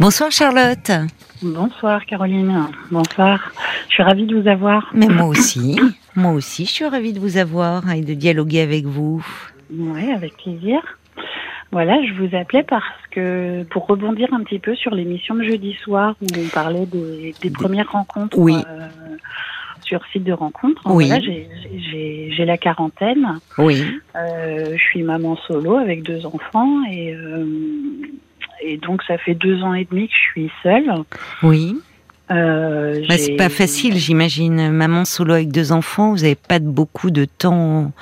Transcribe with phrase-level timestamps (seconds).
[0.00, 0.90] Bonsoir Charlotte.
[1.42, 2.68] Bonsoir Caroline.
[2.90, 3.52] Bonsoir.
[3.86, 4.90] Je suis ravie de vous avoir.
[4.94, 5.78] Mais moi aussi.
[6.16, 9.22] moi aussi, je suis ravie de vous avoir et de dialoguer avec vous.
[9.70, 10.80] Oui, avec plaisir.
[11.70, 15.74] Voilà, je vous appelais parce que pour rebondir un petit peu sur l'émission de jeudi
[15.84, 18.56] soir où on parlait des, premières rencontres oui.
[18.56, 18.88] Euh,
[19.82, 20.80] sur site de rencontres.
[20.86, 21.08] Oui.
[21.08, 23.38] Voilà, j'ai la quarantaine.
[23.58, 23.84] Oui.
[24.16, 27.44] Euh, je suis maman solo avec deux enfants et euh,
[28.62, 30.92] et donc ça fait deux ans et demi que je suis seule.
[31.42, 31.76] Oui.
[32.30, 34.70] Euh, bah, c'est pas facile, j'imagine.
[34.70, 37.92] Maman solo avec deux enfants, vous n'avez pas beaucoup de temps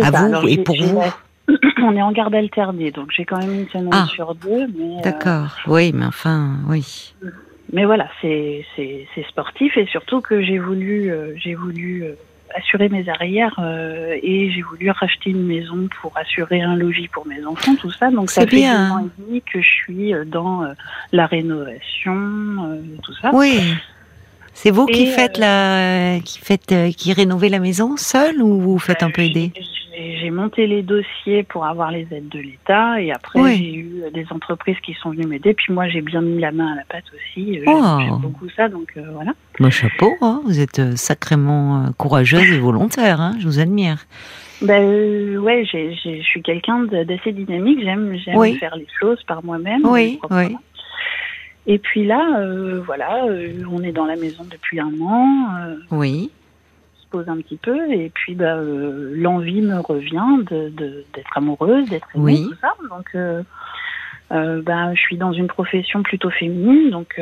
[0.00, 1.00] à vous et pour vous.
[1.82, 4.06] On est en garde alternée, donc j'ai quand même une semaine ah.
[4.06, 4.62] sur deux.
[4.62, 7.14] Euh, D'accord, oui, mais enfin, oui.
[7.72, 8.64] Mais voilà, c'est
[9.28, 12.14] sportif et surtout que j'ai voulu, euh, j'ai voulu euh,
[12.54, 17.26] assurer mes arrières euh, et j'ai voulu racheter une maison pour assurer un logis pour
[17.26, 18.10] mes enfants, tout ça.
[18.10, 18.86] Donc ça fait bien.
[18.86, 20.72] deux ans et demi que je suis euh, dans euh,
[21.12, 23.30] la rénovation, tout ça.
[23.34, 23.60] Oui.
[24.52, 29.02] C'est vous qui faites la, qui faites, qui rénovez la maison seule ou vous faites
[29.02, 29.52] un peu aider?
[29.96, 34.26] J'ai monté les dossiers pour avoir les aides de l'État et après j'ai eu des
[34.30, 35.54] entreprises qui sont venues m'aider.
[35.54, 37.60] Puis moi j'ai bien mis la main à la pâte aussi.
[37.66, 37.98] Oh.
[38.00, 39.32] J'aime beaucoup ça, donc euh, voilà.
[39.60, 40.40] Mon chapeau, hein.
[40.44, 43.20] vous êtes euh, sacrément euh, courageuse et volontaire.
[43.20, 43.36] Hein.
[43.38, 44.06] je vous admire.
[44.62, 47.80] Ben ouais, je suis quelqu'un d'assez dynamique.
[47.82, 48.16] J'aime
[48.58, 49.82] faire les choses par moi-même.
[49.84, 50.56] Oui, oui.
[51.66, 52.44] Et puis là,
[52.84, 53.24] voilà,
[53.70, 55.48] on est dans la maison depuis un an.
[55.90, 56.30] oui
[57.26, 60.70] un petit peu et puis bah, euh, l'envie me revient de,
[61.14, 62.74] d'être amoureuse, d'être aimée, tout ça.
[62.90, 63.42] Donc euh,
[64.32, 67.20] euh, bah, je suis dans une profession plutôt féminine, donc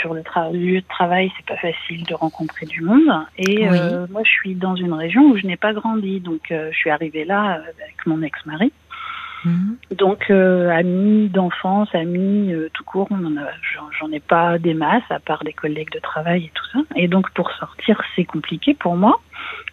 [0.00, 3.26] sur le lieu de travail, c'est pas facile de rencontrer du monde.
[3.38, 3.66] Et
[4.10, 7.24] moi, je suis dans une région où je n'ai pas grandi, donc je suis arrivée
[7.24, 8.72] là avec mon ex-mari.
[9.44, 9.76] Mhm.
[9.96, 13.08] Donc, euh, amis d'enfance, amis euh, tout court,
[13.98, 16.78] j'en ai pas des masses, à part des collègues de travail et tout ça.
[16.96, 19.20] Et donc, pour sortir, c'est compliqué pour moi.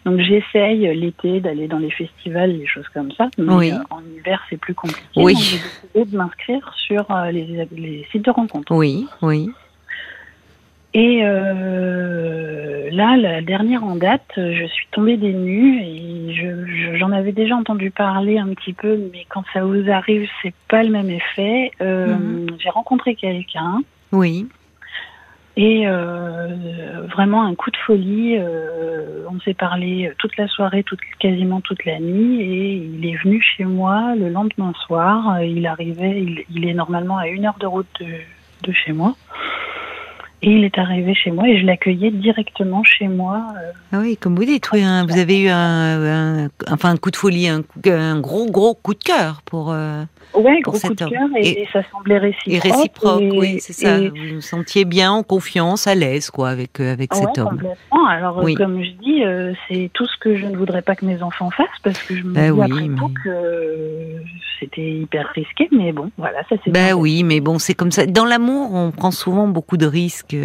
[0.04, 3.28] Donc, j'essaye l'été d'aller dans les festivals, les choses comme ça.
[3.38, 5.02] Mais euh, en hiver, c'est plus compliqué.
[5.16, 5.34] Oui.
[5.34, 8.72] Donc, j'ai décidé de m'inscrire sur les, les, sites de rencontres.
[8.74, 9.50] Oui, oui.
[10.92, 17.32] Et euh, là, la dernière en date, je suis tombée des nues et j'en avais
[17.32, 21.10] déjà entendu parler un petit peu, mais quand ça vous arrive, c'est pas le même
[21.10, 21.70] effet.
[21.80, 22.56] Euh, mhm.
[22.58, 23.82] J'ai rencontré quelqu'un.
[24.10, 24.48] Oui.
[25.56, 28.36] Et euh, vraiment un coup de folie.
[28.38, 33.16] Euh, on s'est parlé toute la soirée, toute, quasiment toute la nuit, et il est
[33.22, 35.40] venu chez moi le lendemain soir.
[35.42, 38.06] Il arrivait, il, il est normalement à une heure de route de,
[38.66, 39.14] de chez moi.
[40.42, 43.44] Et il est arrivé chez moi et je l'accueillais directement chez moi.
[43.56, 43.72] Euh.
[43.92, 47.16] Ah oui, comme vous dites, oui, hein, vous avez eu un, enfin un coup de
[47.16, 49.70] folie, un, un, gros gros coup de cœur pour.
[49.72, 50.04] Euh,
[50.34, 52.52] oui, gros coup de cœur et, ça semblait réciproque.
[52.52, 53.98] Et réciproque, oui, c'est ça.
[53.98, 57.50] Vous vous sentiez bien, en confiance, à l'aise, quoi, avec euh, avec cet homme.
[57.50, 58.06] Complètement.
[58.06, 59.22] Alors, comme je dis,
[59.68, 62.22] c'est tout ce que je ne voudrais pas que mes enfants fassent parce que je
[62.22, 64.16] me ben dis après tout que
[64.58, 66.70] c'était hyper risqué, mais bon, voilà, ça c'est.
[66.70, 68.06] Ben oui, mais bon, c'est comme ça.
[68.06, 70.36] Dans l'amour, on prend souvent beaucoup de risques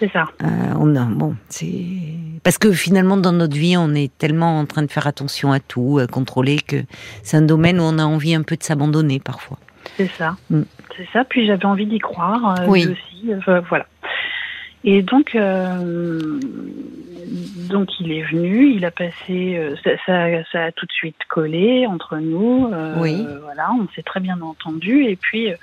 [0.00, 0.24] c'est ça.
[0.42, 0.46] Euh,
[0.78, 1.66] on a, bon, c'est
[2.42, 5.60] parce que finalement dans notre vie, on est tellement en train de faire attention à
[5.60, 6.76] tout, à contrôler que
[7.22, 9.58] c'est un domaine où on a envie un peu de s'abandonner parfois.
[9.96, 10.36] C'est ça.
[10.50, 10.62] Mm.
[10.96, 11.24] C'est ça.
[11.24, 12.86] Puis j'avais envie d'y croire euh, oui.
[12.86, 13.32] aussi.
[13.32, 13.86] Euh, voilà.
[14.86, 15.34] Et donc,
[17.70, 19.90] donc il est venu, il a passé, ça,
[20.52, 22.70] ça, a tout de suite collé entre nous.
[22.98, 23.26] oui.
[23.44, 25.04] Voilà, on s'est très bien entendu.
[25.04, 25.54] Et puis,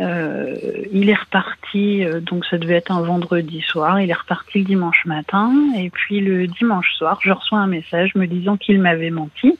[0.00, 0.56] euh,
[0.92, 4.64] il est reparti, euh, donc ça devait être un vendredi soir, il est reparti le
[4.64, 9.10] dimanche matin, et puis le dimanche soir, je reçois un message me disant qu'il m'avait
[9.10, 9.56] menti,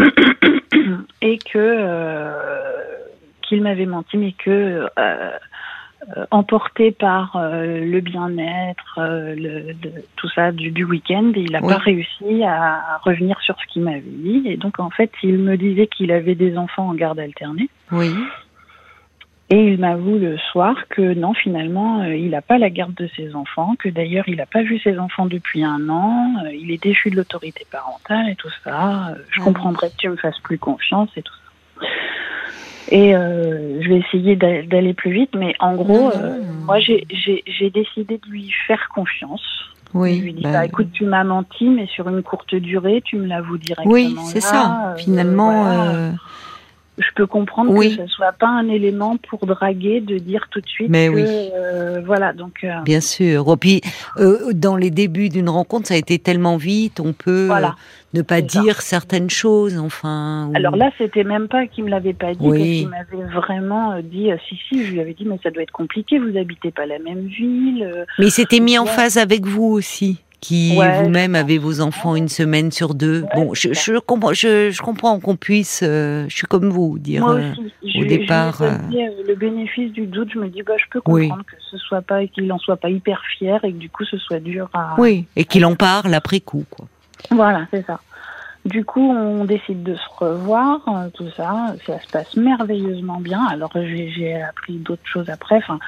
[1.22, 2.32] et que euh,
[3.42, 4.86] qu'il m'avait menti, mais que
[6.30, 9.74] emporté par le bien-être, le,
[10.16, 14.00] tout ça du, du week-end, il n'a pas réussi à revenir sur ce qu'il m'avait
[14.00, 17.68] dit, et donc en fait, il me disait qu'il avait des enfants en garde alternée.
[17.92, 18.14] Oui.
[19.52, 23.08] Et il m'avoue le soir que non, finalement, euh, il n'a pas la garde de
[23.16, 26.70] ses enfants, que d'ailleurs, il n'a pas vu ses enfants depuis un an, euh, il
[26.70, 29.08] est déchu de l'autorité parentale et tout ça.
[29.08, 31.86] Euh, je comprendrais que tu me fasses plus confiance et tout ça.
[32.92, 36.10] Et je vais essayer d'aller plus vite, mais en gros,
[36.64, 37.06] moi, j'ai
[37.72, 39.42] décidé de lui faire confiance.
[39.94, 40.18] Oui.
[40.18, 43.16] Je lui dis, bah, bah, écoute, tu m'as menti, mais sur une courte durée, tu
[43.16, 43.94] me l'avoues directement.
[43.94, 44.94] Oui, c'est ça.
[44.96, 46.12] Finalement,
[47.00, 50.66] je peux comprendre que ce soit pas un élément pour draguer, de dire tout de
[50.68, 51.24] suite Mais que oui.
[51.26, 52.32] euh, voilà.
[52.32, 53.50] Donc euh, Bien sûr.
[53.52, 53.80] Et puis,
[54.18, 57.74] euh, dans les débuts d'une rencontre, ça a été tellement vite, on peut Voilà.
[58.14, 58.42] ne pas ça.
[58.42, 60.48] dire certaines choses, enfin.
[60.52, 62.78] ou- alors là, c'était même pas qu'il me l'avait pas dit, Oui.
[62.80, 64.84] qu'il m'avait vraiment dit si si.
[64.86, 66.18] Je lui avais dit mais ça doit être compliqué.
[66.18, 68.04] Vous habitez pas la même ville.
[68.18, 72.16] Mais il s'était mis en phase avec vous aussi, qui Ouais, vous-même avez vos enfants
[72.16, 73.24] une semaine sur deux.
[73.34, 75.80] Bon, je, comprends, je, je comprends qu'on puisse.
[75.82, 77.22] euh, je suis comme vous, dire.
[77.22, 77.98] Moi euh, aussi.
[77.98, 78.76] au Je- départ, euh,
[79.26, 81.28] le bénéfice du doute, je me dis bah je peux Oui.
[81.28, 84.04] comprendre que ce soit pas qu'il en soit pas hyper fier et que du coup
[84.04, 84.94] ce soit dur à.
[84.98, 86.86] Oui, et qu'il en parle après coup, quoi.
[87.30, 88.00] Voilà, c'est ça.
[88.66, 91.74] Du coup, on décide de se revoir, euh, tout ça.
[91.86, 93.42] Ça se passe merveilleusement bien.
[93.46, 95.56] Alors, j'ai appris d'autres choses après.
[95.56, 95.78] Enfin,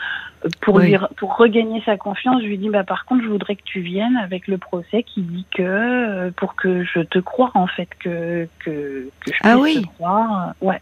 [0.62, 0.86] pour Oui.
[0.90, 3.80] lui, pour regagner sa confiance, je lui dis, bah, par contre, je voudrais que tu
[3.80, 7.88] viennes avec le procès qui dit que, euh, pour que je te croie, en fait,
[8.00, 9.82] que, que, que je Ah puisse oui.
[9.82, 10.54] te croire.
[10.62, 10.80] Ouais.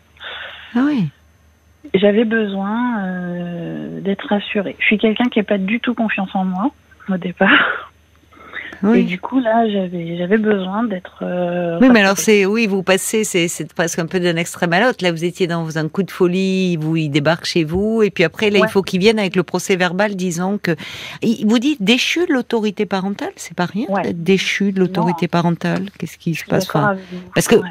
[0.77, 1.09] Ah oui.
[1.95, 4.77] J'avais besoin euh, d'être rassurée.
[4.79, 6.71] Je suis quelqu'un qui n'a pas du tout confiance en moi,
[7.09, 7.90] au départ.
[8.83, 9.05] Et Oui.
[9.05, 11.19] du coup, là, j'avais, j'avais besoin d'être.
[11.23, 14.73] euh, Oui, mais alors c'est oui, vous passez, c'est c'est presque un peu d'un extrême
[14.73, 15.05] à l'autre.
[15.05, 18.25] Là, vous étiez dans un coup de folie, vous il débarque chez vous, et puis
[18.25, 18.67] après là, Ouais.
[18.69, 20.75] il faut qu'il vienne avec le procès verbal disant que
[21.21, 24.03] il vous dit déchu de l'autorité parentale, c'est pas rien Ouais.
[24.03, 25.87] d'être déchu de l'autorité parentale.
[25.99, 26.65] Qu'est-ce qui se passe?
[26.69, 26.97] Enfin,
[27.35, 27.69] parce que- Ouais.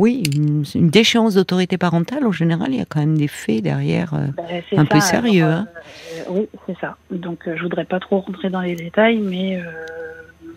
[0.00, 3.62] Oui, une, une déchéance d'autorité parentale, en général, il y a quand même des faits
[3.64, 4.14] derrière.
[4.14, 4.28] euh.
[4.70, 5.66] C'est un peu sérieux, alors, hein.
[6.18, 6.96] euh, oui, c'est ça.
[7.10, 9.56] Donc, euh, je voudrais pas trop rentrer dans les détails, mais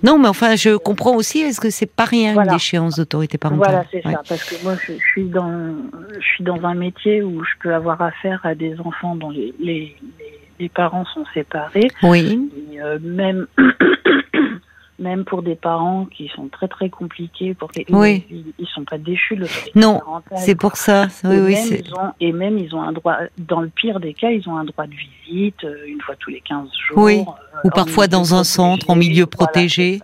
[0.03, 2.51] Non, mais enfin, je comprends aussi, est-ce que c'est pas rien Voilà.
[2.51, 4.13] une déchéance d'autorité parentale voilà, c'est Ouais.
[4.13, 4.21] ça.
[4.27, 5.75] Parce que moi, je, je suis dans,
[6.19, 9.53] je suis dans un métier où je peux avoir affaire à des enfants dont les,
[9.59, 11.89] les, parents sont séparés.
[12.03, 13.47] Oui, Et, euh, même,
[15.01, 18.23] même pour des parents qui sont très très compliqués, pour que, Oui.
[18.29, 19.99] ils, ils sont pas déchus de l'autorité non,
[20.37, 21.07] c'est pour ça.
[21.23, 24.13] Et, Oui, même, ils ont, et même ils ont un droit, dans le pire des
[24.13, 24.93] cas, ils ont un droit de
[25.27, 26.97] visite euh, une fois tous les 15 jours.
[26.97, 27.19] Oui.
[27.27, 30.01] euh, Ou parfois dans un centre, en milieu protégé.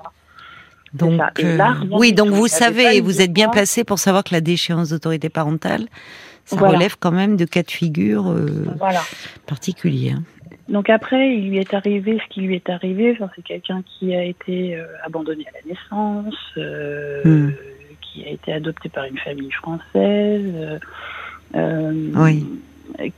[0.94, 4.42] Donc, là, euh, oui, donc vous savez, vous êtes bien placé pour savoir que la
[4.42, 5.88] déchéance d'autorité parentale,
[6.46, 6.76] ça Voilà.
[6.76, 9.02] relève quand même de cas de figure euh, Voilà.
[9.46, 10.16] particuliers.
[10.70, 13.12] Donc après, il lui est arrivé ce qui lui est arrivé.
[13.14, 17.52] Enfin, c'est quelqu'un qui a été euh, abandonné à la naissance, euh, Hmm.
[18.02, 20.80] qui a été adopté par une famille française,
[21.56, 22.46] euh, Oui.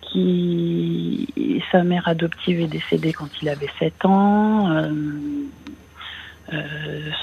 [0.01, 1.27] qui
[1.71, 4.67] sa mère adoptive est décédée quand il avait 7 ans.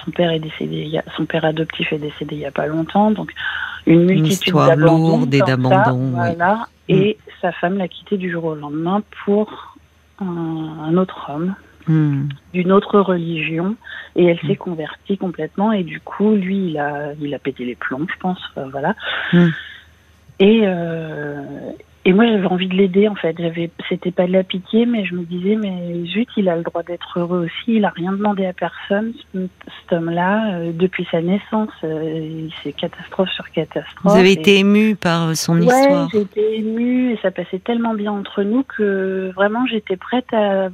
[0.05, 3.11] son père est décédé, a- son père adoptif est décédé il y a pas longtemps,
[3.11, 3.33] donc
[3.87, 6.11] une multitude d'abandons lourde et oui.
[6.15, 6.69] Voilà.
[6.89, 9.76] Et sa femme l'a quitté du jour au lendemain pour
[10.21, 10.25] un,
[10.89, 11.55] un autre homme
[11.89, 12.25] Hmm.
[12.53, 13.77] d'une autre religion
[14.17, 17.77] et elle s'est convertie complètement et du coup lui il a il a pété les
[17.77, 18.41] plombs je pense
[18.73, 18.97] voilà
[19.33, 19.47] Mm.
[20.41, 21.37] et euh,
[22.09, 25.05] et moi j'avais envie de l'aider en fait j'avais c'était pas de la pitié mais
[25.05, 28.13] je me disais mais zut il a le droit d'être heureux aussi il a rien
[28.13, 29.49] demandé à personne ce-
[29.81, 34.59] cet homme là depuis sa naissance euh, c'est catastrophe sur catastrophe Vous avez Et- été
[34.59, 36.09] ému par son Ouais, histoire.
[36.13, 40.69] j'étais émue et ça passait tellement bien entre nous que vraiment j'étais prête à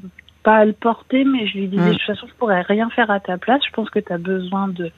[0.44, 1.86] pas à le porter, mais je lui disais Mm.
[1.86, 3.60] de toute façon je pourrais rien faire à ta place.
[3.64, 4.90] Je pense que tu as besoin de.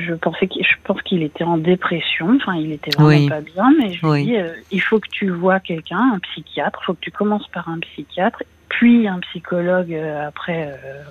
[0.00, 2.36] Je pensais qu'il, je pense qu'il était en dépression.
[2.36, 3.28] Enfin, il était vraiment Oui.
[3.28, 4.24] pas bien, mais je lui Oui.
[4.24, 6.78] dis euh, il faut que tu vois quelqu'un, un psychiatre.
[6.82, 10.68] Il faut que tu commences par un psychiatre, puis un psychologue euh, après.
[10.72, 11.02] euh,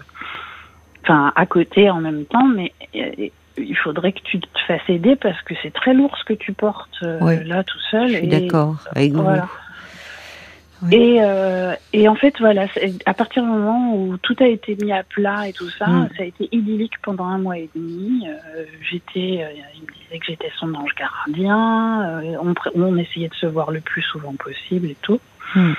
[1.05, 5.41] Enfin, à côté en même temps, mais il faudrait que tu te fasses aider parce
[5.41, 7.43] que c'est très lourd ce que tu portes Oui.
[7.43, 8.07] là tout seul.
[8.07, 9.27] Je suis et- d'accord avec vous.
[10.83, 10.95] Oui.
[10.95, 12.65] Et, euh, et en fait, voilà,
[13.05, 16.09] à partir du moment où tout a été mis à plat et tout ça, Mm.
[16.17, 18.27] ça a été idyllique pendant un mois et demi.
[18.27, 22.21] Euh, j'étais, euh, il me disait que j'étais son ange gardien.
[22.21, 25.19] euh, on, on essayait de se voir le plus souvent possible et tout.
[25.55, 25.73] Mm.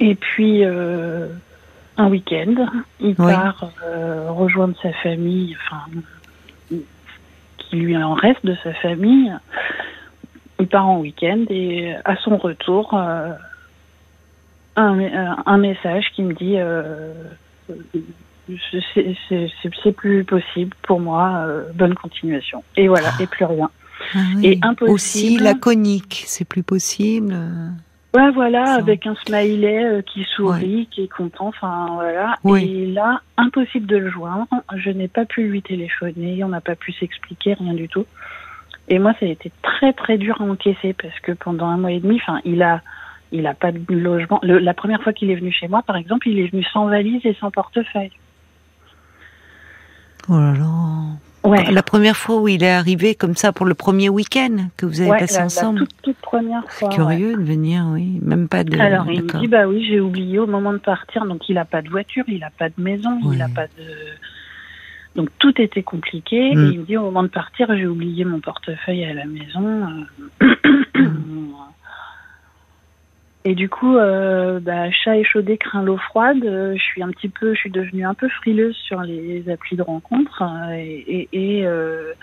[0.00, 1.28] Et puis, euh,
[1.96, 2.54] un week-end,
[2.98, 3.32] il Oui.
[3.32, 3.70] part
[4.30, 5.84] rejoindre sa famille, enfin,
[7.58, 9.32] qui lui en reste de sa famille.
[10.60, 13.30] Il part en week-end et à son retour, euh,
[14.76, 17.12] un, un- message qui me dit euh,
[18.94, 22.62] c'est- plus possible pour moi, euh, bonne continuation.
[22.76, 23.70] Et voilà, et plus rien.
[24.14, 24.46] Ah oui.
[24.46, 24.90] Et impossible.
[24.92, 27.32] Aussi laconique, c'est plus possible.
[27.32, 27.68] euh.
[28.16, 32.36] Ouais, voilà, avec un smiley euh, qui sourit, qui est content, enfin voilà.
[32.44, 32.64] Oui.
[32.64, 34.46] Et là, impossible de le joindre.
[34.76, 38.06] Je n'ai pas pu lui téléphoner, on n'a pas pu s'expliquer, rien du tout.
[38.88, 41.92] Et moi, ça a été très très dur à encaisser parce que pendant un mois
[41.92, 42.82] et demi, enfin, il a,
[43.32, 44.38] il a pas de logement.
[44.42, 46.86] Le- la première fois qu'il est venu chez moi, par exemple, il est venu sans
[46.86, 48.12] valise et sans portefeuille.
[50.28, 50.64] Oh là là.
[51.48, 51.70] Ouais.
[51.70, 55.02] La première fois où il est arrivé comme ça pour le premier week-end que vous
[55.02, 55.80] avez passé ensemble.
[55.80, 56.88] La toute, toute première fois.
[56.90, 58.78] C'est curieux de venir, oui, même pas de.
[58.80, 61.66] Alors il me dit bah oui, j'ai oublié au moment de partir, donc il a
[61.66, 63.84] pas de voiture, il a pas de maison, il a pas de.
[65.16, 66.50] Donc tout était compliqué.
[66.50, 66.70] Et mm.
[66.72, 70.06] il me dit au moment de partir, j'ai oublié mon portefeuille à la maison.
[73.46, 76.42] Et du coup, euh, bah, chat échaudé craint l'eau froide.
[76.44, 79.76] Euh, je suis un petit peu, je suis devenue un peu frileuse sur les applis
[79.76, 80.42] de rencontres.
[80.42, 82.14] Euh, et, et, euh,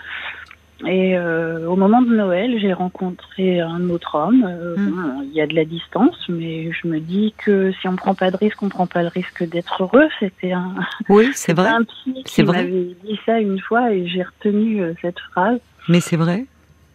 [0.86, 4.46] et au moment de Noël, j'ai rencontré un autre homme.
[4.76, 5.24] Mm.
[5.24, 8.30] il y a de la distance, mais je me dis que si on prend pas
[8.30, 10.08] de risque, on prend pas le risque d'être heureux.
[10.20, 10.74] C'était un.
[11.08, 11.68] Oui, c'est vrai.
[11.72, 15.58] Un psy qui m'avait dit ça une fois et j'ai retenu cette phrase.
[15.88, 16.46] Mais c'est vrai.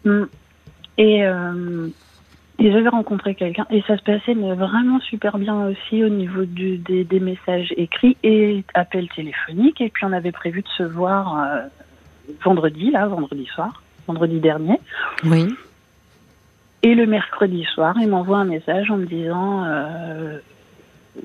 [0.06, 0.24] Mm.
[0.98, 1.26] Et
[2.60, 6.78] et j'avais rencontré quelqu'un et ça se passait vraiment super bien aussi au niveau du,
[6.78, 9.80] des, des, messages écrits et appels téléphoniques.
[9.80, 11.62] Et puis on avait prévu de se voir euh,
[12.44, 14.80] vendredi, là, vendredi soir, vendredi dernier.
[15.24, 15.48] Oui.
[16.84, 20.38] Et le mercredi soir, il m'envoie un message en me disant euh,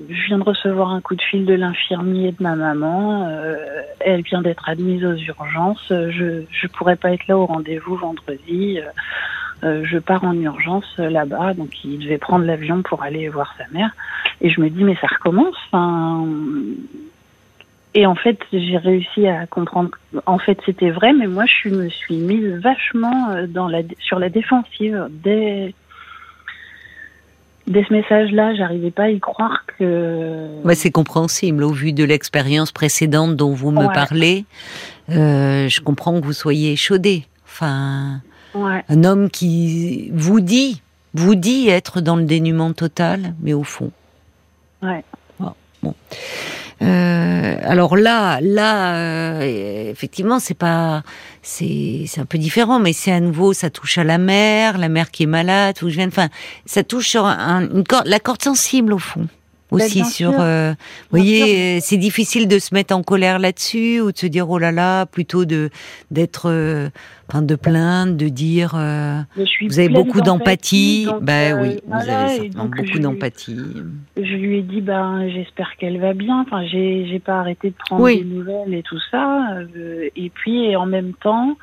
[0.09, 3.27] Je viens de recevoir un coup de fil de l'infirmier de ma maman.
[3.29, 3.55] Euh,
[3.99, 5.85] elle vient d'être admise aux urgences.
[5.89, 8.79] Je ne pourrais pas être là au rendez-vous vendredi.
[9.63, 13.65] Euh, je pars en urgence là-bas, donc il devait prendre l'avion pour aller voir sa
[13.71, 13.91] mère.
[14.41, 15.55] Et je me dis, mais ça recommence.
[17.95, 19.91] Et en fait, j'ai réussi à comprendre.
[20.25, 24.17] En fait, c'était vrai, mais moi, je me suis mise vachement euh, dans la, sur
[24.17, 25.75] la défensive dès,
[27.67, 28.55] dès ce message-là.
[28.55, 30.47] J'arrivais pas à y croire que.
[30.63, 34.45] Ouais, c'est compréhensible au vu de l'expérience précédente dont vous me parlez.
[35.07, 37.25] je comprends que vous soyez échaudé.
[37.45, 38.21] Enfin.
[38.55, 40.81] Un homme qui vous dit,
[41.13, 43.91] vous dit être dans le dénuement total, mais au fond.
[44.81, 45.03] Ouais.
[45.41, 45.95] Ah, bon.
[46.81, 51.03] Euh, alors là, là, euh, effectivement, c'est pas,
[51.41, 54.89] c'est, c'est un peu différent, mais c'est à nouveau, ça touche à la mère, la
[54.89, 56.29] mère qui est malade, ou je viens, enfin,
[56.65, 59.27] ça touche sur une corde, la corde sensible au fond
[59.73, 60.33] aussi sur.
[60.39, 64.49] Euh, vous voyez, c'est difficile de se mettre en colère là-dessus ou de se dire
[64.49, 65.69] oh là là, plutôt de
[66.11, 66.89] d'être, euh,
[67.29, 68.73] enfin de plaindre, de dire.
[68.75, 69.21] Euh,
[69.61, 71.07] vous avez beaucoup d'empathie.
[71.21, 73.59] Ben oui, vous avez certainement beaucoup d'empathie.
[74.17, 76.41] Je lui ai dit ben j'espère qu'elle va bien.
[76.41, 79.47] Enfin j'ai j'ai pas arrêté de prendre des nouvelles et tout ça.
[80.15, 81.57] et puis et en même temps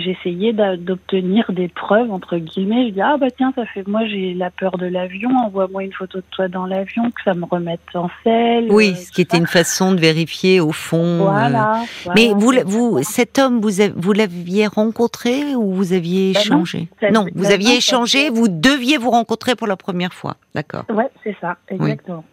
[0.00, 2.88] j'essayais d'obtenir des preuves entre guillemets.
[2.88, 5.30] Je dis ah bah tiens ça fait moi j'ai la peur de l'avion.
[5.46, 8.68] Envoie-moi une photo de toi dans l'avion que ça me remette en selle.
[8.70, 11.20] Oui, euh, ce qui était une façon de vérifier au fond.
[11.20, 11.30] Euh.
[11.30, 11.82] Voilà.
[12.14, 16.88] Mais vous, vous, cet homme, vous, vous l'aviez rencontré ou vous aviez bah échangé?
[17.12, 18.30] Non, vous aviez échangé.
[18.30, 20.36] Vous deviez vous rencontrer pour la première fois.
[20.54, 20.84] D'accord.
[20.88, 22.24] Ouais, c'est ça, exactement.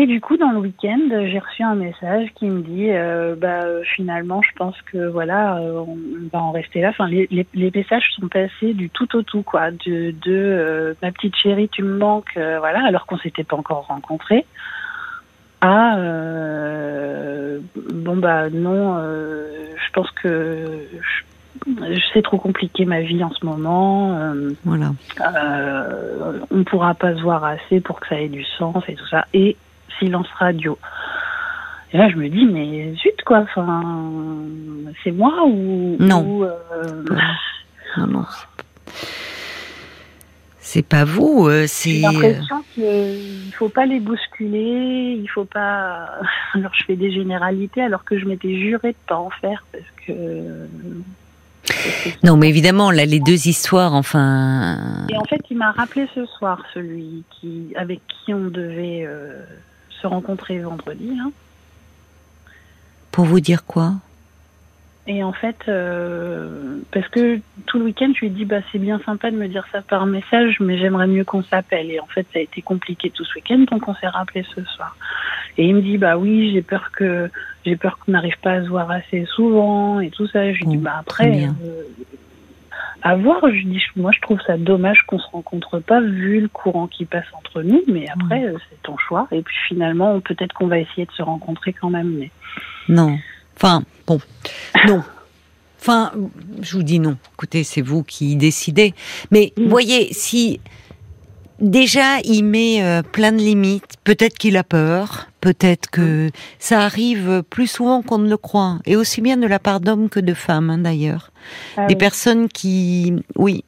[0.00, 3.64] Et du coup, dans le week-end, j'ai reçu un message qui me dit, euh, bah,
[3.96, 5.98] finalement, je pense que voilà, euh, on
[6.32, 6.90] va en rester là.
[6.90, 9.72] Enfin, les, les, messages sont passés du tout au tout, quoi.
[9.72, 13.88] De, de euh, ma petite chérie, tu me manques, voilà, alors qu'on s'était pas encore
[13.88, 14.46] rencontrés.
[15.62, 15.96] À
[17.92, 20.78] bon bah non, je pense que
[22.12, 24.16] c'est trop compliqué ma vie en ce moment.
[24.64, 24.92] voilà.
[26.52, 29.26] on pourra pas se voir assez pour que ça ait du sens et tout ça.
[29.34, 29.56] Et
[29.98, 30.78] silence radio.
[31.92, 33.82] Et là, je me dis, mais zut, quoi, enfin,
[35.02, 35.96] c'est moi ou.
[35.98, 36.42] Non.
[36.42, 37.02] Euh,
[37.96, 38.24] non, non.
[40.70, 41.92] C'est pas vous, euh, c'est.
[41.92, 46.10] J'ai l'impression qu'il faut pas les bousculer, il faut pas.
[46.54, 49.84] Alors, je fais des généralités alors que je m'étais juré de pas en faire parce
[50.06, 50.68] que.
[52.22, 55.06] Non, mais évidemment, là, les deux histoires, enfin.
[55.08, 59.42] Et en fait, il m'a rappelé ce soir, celui qui, avec qui on devait euh,
[60.00, 61.16] se rencontrer vendredi.
[61.20, 61.30] Hein.
[63.10, 63.94] Pour vous dire quoi?
[65.08, 68.78] Et en fait, euh, parce que tout le week-end, je lui ai dit, bah, c'est
[68.78, 71.90] bien sympa de me dire ça par message, mais j'aimerais mieux qu'on s'appelle.
[71.90, 74.62] Et en fait, ça a été compliqué tout ce week-end, donc on s'est rappelé ce
[74.64, 74.96] soir.
[75.56, 77.30] Et il me dit, bah oui, j'ai peur que
[77.64, 80.52] j'ai peur qu'on n'arrive pas à se voir assez souvent et tout ça.
[80.52, 81.82] Je lui dis, bah après, euh,
[83.02, 83.40] à voir.
[83.42, 87.04] Je dis, moi, je trouve ça dommage qu'on se rencontre pas vu le courant qui
[87.04, 89.28] passe entre nous, mais après, euh, c'est ton choix.
[89.32, 92.10] Et puis finalement, peut-être qu'on va essayer de se rencontrer quand même.
[92.18, 92.30] Mais
[92.88, 93.18] non.
[93.56, 94.20] Enfin, bon,
[94.86, 95.02] non.
[95.80, 96.12] Enfin,
[96.60, 97.16] je vous dis non.
[97.34, 98.94] Écoutez, c'est vous qui décidez.
[99.30, 99.68] Mais mm.
[99.68, 100.60] voyez, si
[101.60, 107.42] déjà il met euh, plein de limites, peut-être qu'il a peur, peut-être que ça arrive
[107.48, 110.34] plus souvent qu'on ne le croit, et aussi bien de la part d'hommes que de
[110.34, 111.30] femmes hein, d'ailleurs.
[111.76, 113.64] Ah Des personnes qui, oui,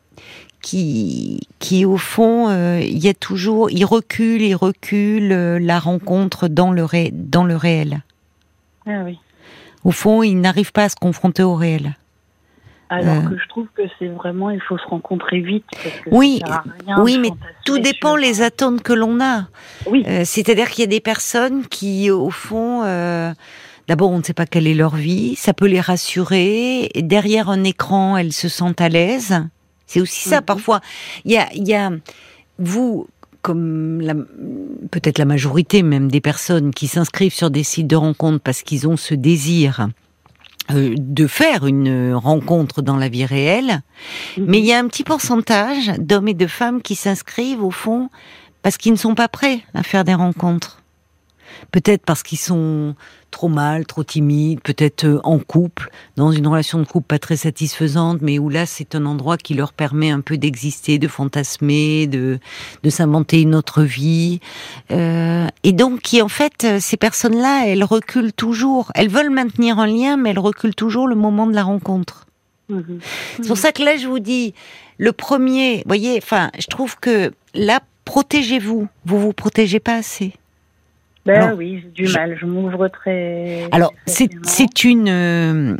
[0.60, 5.78] qui, qui au fond, euh, il y a toujours, ils reculent, ils reculent euh, la
[5.78, 8.02] rencontre dans le ré, dans le réel.
[8.86, 9.18] Ah oui.
[9.84, 11.96] Au fond, ils n'arrivent pas à se confronter au réel.
[12.90, 15.64] Alors que je trouve que c'est vraiment, il faut se rencontrer vite.
[16.10, 16.42] oui,
[16.98, 17.30] oui, mais
[17.64, 19.46] tout dépend les attentes que l'on a.
[19.86, 20.02] Oui.
[20.08, 23.32] Euh, c'est-à-dire qu'il y a des personnes qui, au fond, euh,
[23.86, 26.90] d'abord, on ne sait pas quelle est leur vie, ça peut les rassurer.
[26.96, 29.40] derrière un écran, elles se sentent à l'aise.
[29.86, 30.46] C'est aussi ça, mhm.
[30.46, 30.80] parfois.
[31.24, 31.90] Il y a, il y a,
[32.58, 33.06] vous,
[33.40, 34.26] comme
[34.90, 38.88] peut-être la majorité même des personnes qui s'inscrivent sur des sites de rencontres parce qu'ils
[38.88, 39.88] ont ce désir
[40.74, 43.82] euh, de faire une rencontre dans la vie réelle,
[44.36, 44.44] mhm.
[44.46, 48.08] mais il y a un petit pourcentage d'hommes et de femmes qui s'inscrivent au fond
[48.62, 50.79] parce qu'ils ne sont pas prêts à faire des rencontres.
[51.72, 52.94] Peut-être parce qu'ils sont
[53.30, 57.36] trop mal, trop timides, peut-être euh, en couple, dans une relation de couple pas très
[57.36, 62.06] satisfaisante, mais où là c'est un endroit qui leur permet un peu d'exister, de fantasmer,
[62.06, 62.38] de,
[62.82, 64.40] de s'inventer une autre vie.
[64.90, 68.90] Euh, et donc qui en fait, ces personnes-là, elles reculent toujours.
[68.94, 72.26] Elles veulent maintenir un lien, mais elles reculent toujours le moment de la rencontre.
[72.68, 73.00] Mhm.
[73.36, 74.54] C'est pour ça que là je vous dis,
[75.00, 78.86] le premier, voyez, enfin, je trouve que là, protégez-vous.
[79.06, 80.34] Vous vous protégez pas assez.
[81.26, 82.36] Ben oui, j'ai du mal.
[82.40, 83.68] Je m'ouvre très.
[83.72, 85.76] Alors c'est une euh,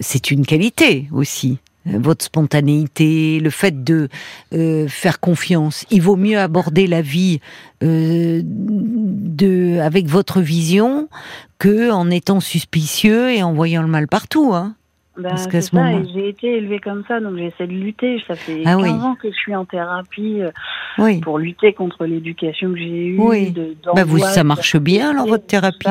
[0.00, 1.58] c'est une qualité aussi.
[1.86, 4.08] Euh, votre spontanéité, le fait de
[4.54, 5.84] euh, faire confiance.
[5.90, 7.40] Il vaut mieux aborder la vie
[7.82, 8.40] de
[9.80, 11.08] avec votre vision
[11.58, 14.54] que en étant suspicieux et en voyant le mal partout.
[14.54, 14.74] Hein.
[15.16, 16.02] Ben, Parce ce moment...
[16.12, 18.22] j'ai été élevée comme ça, donc j'essaie de lutter.
[18.26, 20.40] Ça fait 15 ah ans que je suis en thérapie
[20.98, 23.18] euh, pour lutter contre l'éducation que j'ai eue.
[23.18, 23.54] Oui.
[23.94, 25.88] bah vous, ça marche bien, alors, votre thérapie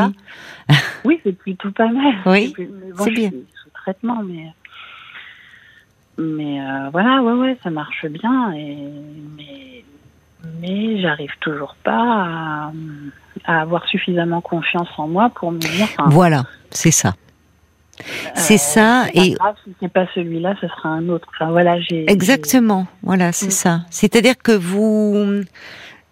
[1.05, 2.15] Oui, c'est plutôt pas mal.
[2.25, 2.53] Oui,
[2.97, 3.29] c'est bien.
[3.29, 4.47] sous traitement, mais...
[6.17, 8.51] Mais euh, voilà, ouais, ouais, ça marche bien.
[8.53, 8.77] Et...
[9.35, 9.83] Mais,
[10.61, 12.71] mais j'arrive toujours pas
[13.45, 13.61] à...
[13.61, 15.87] avoir suffisamment confiance en moi pour me dire...
[16.07, 17.13] Voilà, c'est ça.
[18.35, 19.05] C'est ça.
[19.13, 21.27] et grave, si c'est pas celui-là, ce sera un autre.
[21.33, 22.09] Enfin, voilà, j'ai.
[22.09, 22.87] Exactement.
[23.03, 23.51] Voilà, c'est mm.
[23.51, 23.81] ça.
[23.89, 25.43] C'est-à-dire que vous,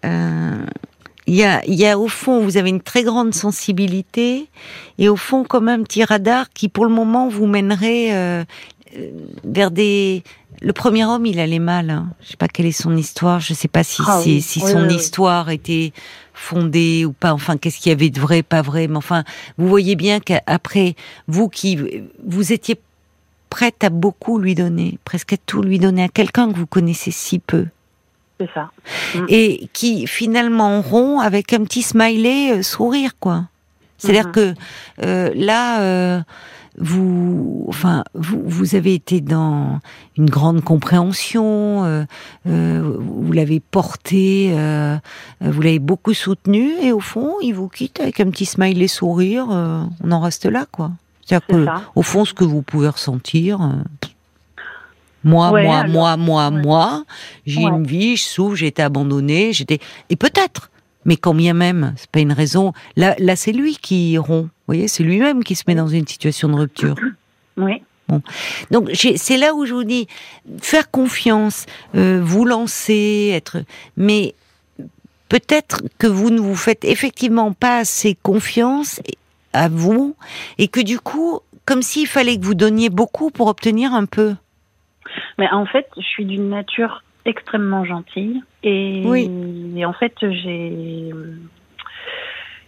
[0.04, 0.66] euh,
[1.26, 4.48] il y, a, y a au fond, vous avez une très grande sensibilité
[4.98, 8.44] et au fond comme un petit radar qui, pour le moment, vous mènerait euh,
[8.96, 9.10] euh,
[9.44, 10.22] vers des.
[10.62, 11.90] Le premier homme, il allait mal.
[11.90, 12.08] Hein.
[12.22, 13.40] Je sais pas quelle est son histoire.
[13.40, 15.92] Je sais pas si, ah si, son histoire était
[16.34, 17.32] fondée ou pas.
[17.32, 18.86] Enfin, qu'est-ce qu'il y avait de vrai, pas vrai.
[18.86, 19.24] Mais enfin,
[19.58, 20.94] vous voyez bien qu'après,
[21.26, 21.78] vous qui
[22.24, 22.78] vous étiez
[23.50, 27.10] prête à beaucoup lui donner, presque à tout lui donner à quelqu'un que vous connaissez
[27.10, 27.66] si peu.
[28.38, 28.70] C'est ça.
[29.14, 29.26] Mm.
[29.28, 33.46] Et qui finalement rompt avec un petit smiley euh, sourire, quoi.
[33.98, 34.32] C'est-à-dire mm-hmm.
[34.32, 34.54] que
[35.02, 35.82] euh, là.
[35.82, 36.20] Euh,
[36.78, 39.80] vous, enfin, vous, vous avez été dans
[40.16, 42.04] une grande compréhension, euh,
[42.46, 44.96] euh, vous l'avez porté, euh,
[45.40, 49.46] vous l'avez beaucoup soutenu, et au fond, il vous quitte avec un petit smiley sourire.
[49.48, 50.92] on en reste là, quoi.
[51.24, 53.58] C'est-à-dire que, au fond, ce que vous pouvez ressentir.
[55.24, 57.04] Moi, moi, moi, moi, moi,
[57.46, 59.78] j'ai une vie, je souffre, j'ai été abandonnée, j'étais,
[60.10, 60.70] et peut-être,
[61.04, 62.72] mais quand bien même, c'est pas une raison.
[62.96, 64.48] Là, là c'est lui qui rompt.
[64.72, 66.94] Voyez, c'est lui-même qui se met dans une situation de rupture.
[67.58, 67.82] Oui.
[68.08, 68.22] Bon.
[68.70, 70.06] Donc c'est là où je vous dis
[70.62, 73.58] faire confiance, euh, vous lancer, être.
[73.98, 74.34] Mais
[75.28, 79.02] peut-être que vous ne vous faites effectivement pas assez confiance
[79.52, 80.16] à vous
[80.56, 84.36] et que du coup, comme s'il fallait que vous donniez beaucoup pour obtenir un peu.
[85.36, 88.42] Mais en fait, je suis d'une nature extrêmement gentille.
[88.62, 89.02] Et,
[89.76, 91.12] et en fait, j'ai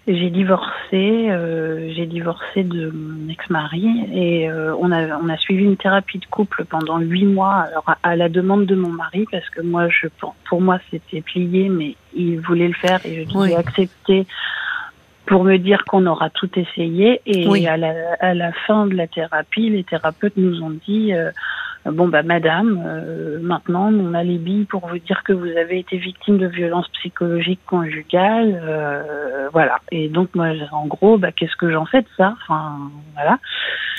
[0.07, 5.65] j'ai divorcé, euh, j'ai divorcé de mon ex-mari et euh, on a on a suivi
[5.65, 9.49] une thérapie de couple pendant huit mois alors à, la demande de mon mari parce
[9.49, 10.09] que moi je
[10.49, 14.27] pour moi c'était plié mais il voulait le faire et je lui accepté
[15.25, 17.23] pour me dire qu'on aura tout essayé.
[17.25, 21.31] Et à la à la fin de la thérapie les thérapeutes nous ont dit euh,
[21.87, 25.79] bon bah madame, euh, maintenant on a les billes pour vous dire que vous avez
[25.79, 29.79] été victime de violences psychologiques conjugales, euh, voilà.
[29.91, 32.35] Et donc moi en gros, bah qu'est-ce que j'en fais de ça?
[32.43, 32.79] Enfin
[33.15, 33.39] voilà.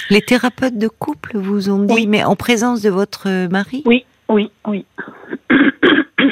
[0.09, 3.83] Les thérapeutes de couple vous ont dit, mais en présence de votre mari?
[3.85, 4.85] Oui, oui, oui.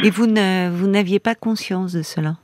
[0.03, 2.35] Et vous ne, vous n'aviez pas conscience de cela?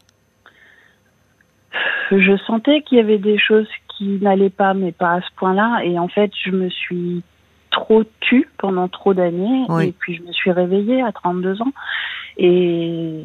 [2.11, 5.81] Je sentais qu'il y avait des choses qui n'allaient pas, mais pas à ce point-là.
[5.83, 7.21] Et en fait, je me suis
[7.71, 9.65] trop tu pendant trop d'années.
[9.81, 11.73] Et puis je me suis réveillée à 32 ans.
[12.37, 13.23] Et,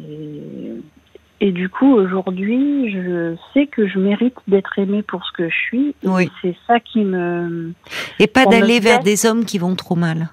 [1.41, 5.55] et du coup, aujourd'hui, je sais que je mérite d'être aimée pour ce que je
[5.55, 5.95] suis.
[6.03, 7.73] Et c'est ça qui me...
[8.19, 10.29] Et pas d'aller vers des hommes qui vont trop mal.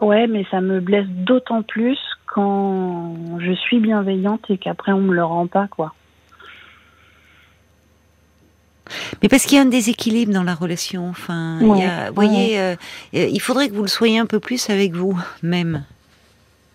[0.00, 5.14] Ouais, mais ça me blesse d'autant plus quand je suis bienveillante et qu'après on me
[5.14, 5.94] le rend pas, quoi.
[9.22, 11.08] Mais parce qu'il y a un déséquilibre dans la relation.
[11.08, 12.76] Enfin, il y a, vous voyez, euh,
[13.12, 15.84] il faudrait que vous le soyez un peu plus avec vous même.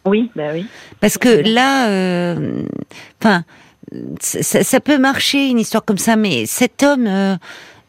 [0.05, 0.65] Oui, bah oui.
[0.99, 2.63] Parce que là, euh,
[3.21, 3.43] enfin,
[4.19, 7.07] ça, ça, peut marcher une histoire comme ça, mais cet homme.
[7.07, 7.35] Euh,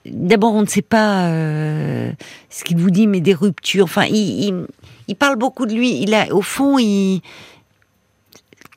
[0.06, 2.11] d'abord, on ne sait pas euh,
[2.48, 3.85] ce qu'il vous dit, mais des ruptures.
[3.85, 4.66] Enfin, il, il,
[5.09, 6.02] il, parle beaucoup de lui.
[6.02, 7.22] Il a, au fond, il,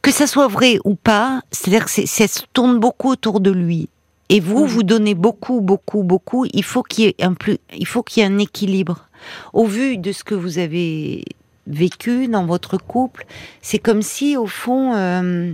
[0.01, 3.89] que ça soit vrai ou pas, c'est-à-dire que ça se tourne beaucoup autour de lui.
[4.33, 4.67] Et vous, mmh.
[4.67, 6.47] vous donnez beaucoup, beaucoup, beaucoup.
[6.53, 9.07] Il faut qu'il y ait un plus, il faut qu'il y ait un équilibre.
[9.53, 11.23] Au vu de ce que vous avez
[11.67, 13.27] vécu dans votre couple,
[13.61, 15.51] c'est comme si, au fond, euh,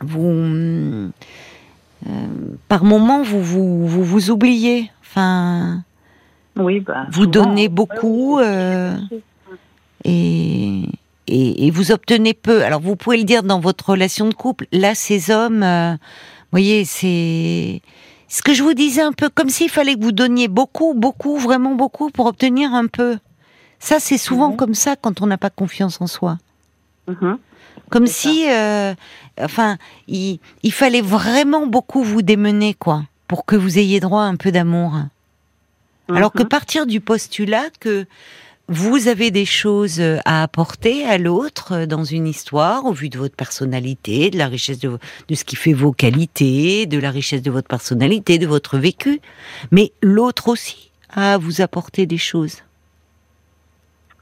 [0.00, 1.10] vous, euh,
[2.68, 4.90] par moment, vous vous, vous vous oubliez.
[5.00, 5.82] Enfin,
[6.56, 8.98] oui, bah, vous donnez beaucoup euh,
[10.04, 10.82] et
[11.26, 12.64] et, et, vous obtenez peu.
[12.64, 14.66] Alors vous pouvez le dire dans votre relation de couple.
[14.72, 15.62] Là, ces hommes,
[16.54, 17.82] voyez, c'est
[18.28, 21.36] ce que je vous disais un peu, comme s'il fallait que vous donniez beaucoup, beaucoup,
[21.36, 23.18] vraiment beaucoup pour obtenir un peu.
[23.80, 24.56] Ça, c'est souvent mhm.
[24.56, 26.38] comme ça quand on n'a pas confiance en soi.
[27.08, 27.38] Mhm.
[27.90, 28.94] Comme si, euh,
[29.40, 34.26] enfin, il, il, fallait vraiment beaucoup vous démener, quoi, pour que vous ayez droit à
[34.26, 34.94] un peu d'amour.
[36.08, 36.48] Alors que mhm.
[36.48, 38.06] partir du postulat que
[38.68, 43.10] vous avez des choses euh, à apporter à l'autre euh, dans une histoire, au vu
[43.10, 44.98] de votre personnalité, de la richesse de,
[45.28, 49.20] de, ce qui fait vos qualités, de la richesse de votre personnalité, de votre vécu.
[49.70, 52.62] Mais l'autre aussi a à vous apporter des choses.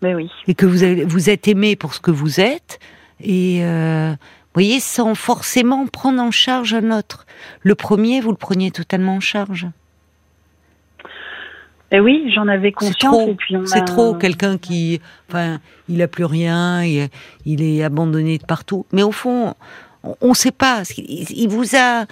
[0.03, 0.29] Mais oui.
[0.49, 2.81] Et que vous, avez, vous êtes aimé pour ce que vous êtes.
[3.21, 7.27] Et euh, vous voyez, sans forcément prendre en charge un autre.
[7.61, 9.69] Le premier, vous le preniez totalement en charge.
[11.95, 13.29] Eh oui, j'en avais conscience.
[13.67, 14.15] C'est trop.
[14.15, 18.87] Quelqu'un qui, enfin, il a plus rien, il, est abandonné de partout.
[18.93, 19.55] Mais au fond,
[20.03, 20.83] on ne sait pas.
[20.97, 22.07] Il, vous a,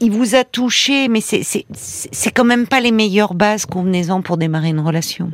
[0.00, 4.70] il vous a touché, mais c'est quand même pas les meilleures bases convenez-en pour démarrer
[4.70, 5.30] une relation.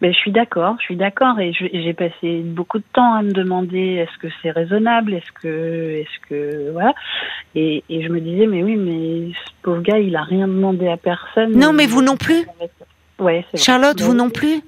[0.00, 3.32] Mais je suis d'accord, je suis d'accord et j'ai passé beaucoup de temps à me
[3.32, 6.94] demander est-ce que c'est raisonnable, est-ce que, est-ce que, voilà.
[7.54, 10.88] Et, et, je me disais mais oui, mais ce pauvre gars, il a rien demandé
[10.88, 11.52] à personne.
[11.52, 12.46] Non, mais vous non plus.
[13.18, 14.60] Ouais, Charlotte, vous non plus.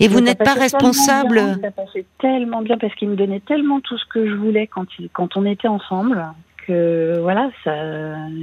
[0.00, 1.40] Et vous n'êtes pas responsable.
[1.60, 4.86] Ça passait tellement bien parce qu'il me donnait tellement tout ce que je voulais quand
[4.98, 6.24] il, quand on était ensemble
[6.66, 7.74] que voilà, ça,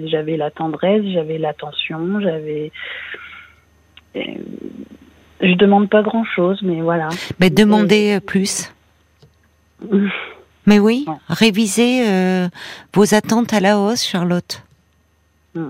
[0.05, 2.71] j'avais la tendresse, j'avais l'attention, j'avais
[5.41, 7.09] je demande pas grand chose, mais voilà.
[7.39, 8.71] Mais demandez euh, plus.
[10.65, 12.49] mais oui, révisez euh,
[12.93, 14.63] vos attentes à la hausse, Charlotte.
[15.55, 15.67] Mm.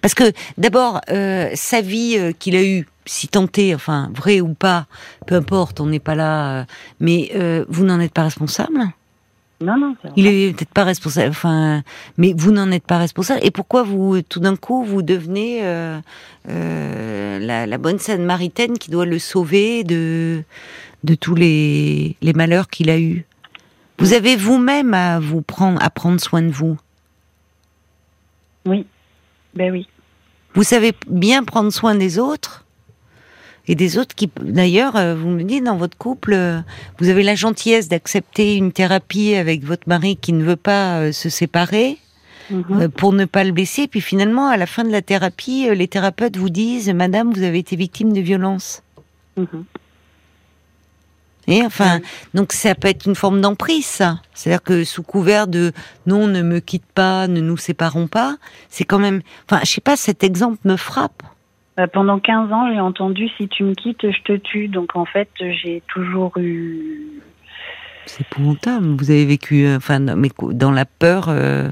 [0.00, 4.86] Parce que d'abord, euh, sa vie qu'il a eue, si tentée, enfin vrai ou pas,
[5.26, 6.64] peu importe, on n'est pas là,
[6.98, 7.30] mais
[7.68, 8.80] vous n'en êtes pas responsable.
[9.60, 9.96] Non, non.
[10.16, 11.30] Il est peut-être pas responsable.
[11.30, 11.82] Enfin,
[12.18, 13.40] mais vous n'en êtes pas responsable.
[13.42, 15.98] Et pourquoi vous, tout d'un coup, vous devenez euh,
[16.50, 20.42] euh, la, la, bonne sainte maritaine qui doit le sauver de
[21.04, 23.24] de tous les, les malheurs qu'il a eus?
[23.98, 26.76] Vous avez vous-même à vous prendre, à prendre soin de vous?
[28.66, 28.84] Oui.
[29.54, 29.88] Ben oui.
[30.54, 32.65] Vous savez bien prendre soin des autres?
[33.68, 36.60] Et des autres qui, d'ailleurs, euh, vous me dites dans votre couple, euh,
[36.98, 41.12] vous avez la gentillesse d'accepter une thérapie avec votre mari qui ne veut pas euh,
[41.12, 41.98] se séparer.
[42.48, 42.90] Mhm.
[42.90, 46.36] pour ne pas le blesser, puis finalement, à la fin de la thérapie, les thérapeutes
[46.36, 48.84] vous disent, Madame, vous avez été victime de violence.
[49.36, 49.64] Mhm.
[51.48, 51.98] Et enfin,
[52.34, 54.20] donc ça peut être une forme d'emprise, ça.
[54.32, 55.72] C'est-à-dire que sous couvert de
[56.06, 58.36] non, ne me quitte pas, ne nous séparons pas,
[58.68, 59.22] c'est quand même.
[59.50, 61.24] Enfin, je sais pas, cet exemple me frappe.
[61.76, 64.68] Bah, pendant 15 ans, j'ai entendu si tu me quittes, je te tue.
[64.68, 67.20] Donc en fait, j'ai toujours eu.
[68.06, 68.86] C'est épouvantable.
[68.98, 71.26] Vous avez vécu, euh, enfin, mais dans la peur.
[71.28, 71.68] Euh...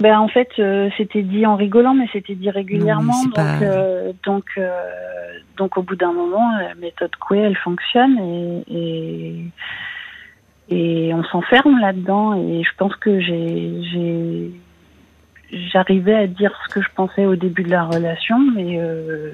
[0.00, 3.24] Ben, en fait, euh, c'était dit en rigolant, mais c'était dit régulièrement.
[3.24, 4.44] donc, euh, donc,
[5.56, 9.44] donc, au bout d'un moment, la méthode Coué, elle fonctionne et,
[10.70, 12.34] et, et on s'enferme là-dedans.
[12.34, 14.52] Et je pense que j'ai
[15.52, 19.32] j'arrivais à dire ce que je pensais au début de la relation, mais euh,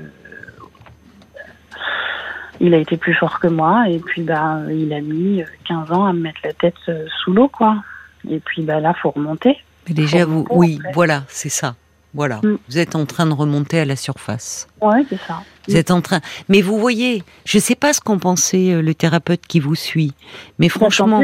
[2.61, 6.05] il a été plus fort que moi et puis bah il a mis 15 ans
[6.05, 7.83] à me mettre la tête euh, sous l'eau quoi.
[8.29, 9.59] Et puis bah là faut remonter.
[9.89, 11.75] Mais déjà vous oui, voilà, c'est ça.
[12.15, 12.59] Voilà, mm.
[12.69, 14.69] vous êtes en train de remonter à la surface.
[14.81, 15.43] Ouais, c'est ça.
[15.67, 16.21] Vous êtes en train.
[16.49, 20.13] Mais vous voyez, je sais pas ce qu'en pensait euh, le thérapeute qui vous suit,
[20.61, 21.23] mais franchement.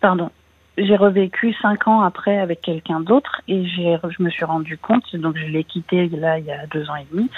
[0.00, 0.30] pardon
[0.78, 5.04] j'ai revécu cinq ans après avec quelqu'un d'autre et j'ai, je me suis rendu compte,
[5.16, 7.28] donc je l'ai quitté là il y a deux ans et demi,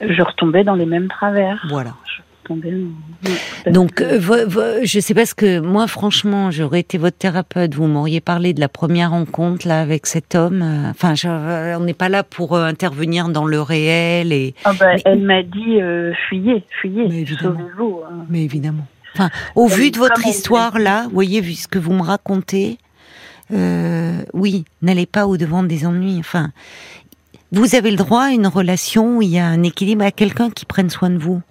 [0.00, 1.64] je retombais dans les mêmes travers.
[1.68, 1.92] Voilà.
[2.44, 2.72] tomber.
[3.66, 8.20] Donc, euh, je sais pas ce que moi, franchement, j'aurais été votre thérapeute, vous m'auriez
[8.20, 10.62] parlé de la première rencontre là avec cet homme.
[10.62, 11.14] Euh, enfin,
[11.78, 14.54] on n'est pas là pour intervenir dans le réel et.
[14.64, 15.78] Ah bah, Elle m'a dit
[16.28, 18.00] fuyez, fuyez, sauvez-vous.
[18.06, 18.24] Hein.
[18.28, 18.86] Mais évidemment.
[19.14, 22.78] Enfin, au vu de votre histoire là, vous voyez, vu ce que vous me racontez,
[23.50, 26.16] oui, n'allez pas au devant des ennuis.
[26.18, 26.52] Enfin,
[27.52, 30.50] vous avez le droit à une relation où il y a un équilibre à quelqu'un
[30.50, 31.42] qui prenne soin de vous.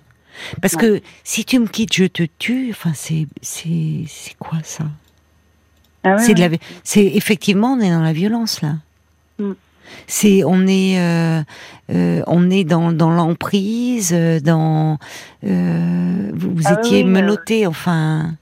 [0.61, 2.69] Parce que si tu me quittes, je te tue.
[2.71, 4.85] Enfin, c'est c'est c'est quoi ça?
[6.03, 6.49] Ah C'est de la
[6.85, 8.75] c'est effectivement on est dans la violence là.
[10.07, 11.41] C'est on est euh,
[11.91, 14.99] euh, on est dans dans l'emprise, euh, dans
[15.43, 17.65] euh, vous, ah étiez menotté.
[17.65, 18.35] Enfin,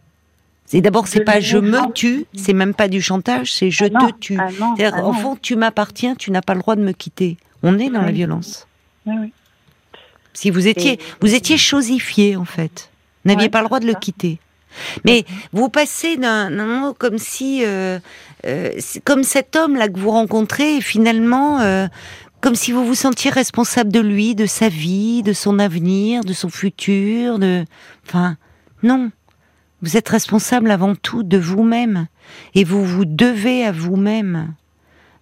[0.65, 3.89] c'est d'abord c'est pas je me tue, c'est même pas du chantage, c'est je ah
[3.89, 4.37] te tue.
[4.39, 7.37] Ah en fond, tu m'appartiens, tu n'as pas le droit de me quitter.
[7.63, 8.67] On est dans la violence.
[10.33, 12.91] Si vous étiez, vous étiez chosifié en fait,
[13.23, 14.39] n'aviez pas le droit de le quitter.
[15.05, 17.99] Mais vous passez d'un mot comme si, euh,
[18.45, 18.71] euh,
[19.03, 21.87] comme cet homme là que vous rencontrez, finalement, euh,
[22.41, 26.33] comme si vous vous sentiez responsable de lui, de sa vie, de son avenir, de
[26.33, 27.65] son futur, de,
[28.05, 28.37] enfin,
[28.83, 29.11] non.
[29.81, 32.07] Vous êtes responsable avant tout de vous-même
[32.55, 34.55] et vous vous devez à vous-même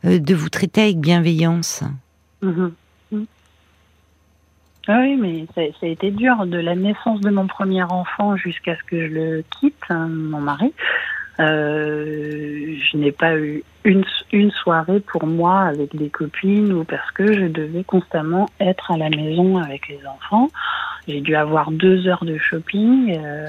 [0.03, 1.83] de vous traiter avec bienveillance.
[2.41, 2.51] Mhm.
[2.51, 2.71] Mhm.
[4.87, 6.45] Ah oui, mais ça, a été dur.
[6.45, 10.39] De la naissance de mon premier enfant jusqu'à ce que je le quitte, hein, mon
[10.39, 10.73] mari,
[11.39, 17.09] euh, je n'ai pas eu une, une soirée pour moi avec des copines ou parce
[17.11, 20.49] que je devais constamment être à la maison avec les enfants.
[21.07, 23.17] J'ai dû avoir deux heures de shopping.
[23.17, 23.45] Euh,